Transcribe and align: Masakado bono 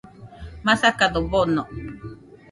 Masakado 0.67 1.19
bono 1.31 1.63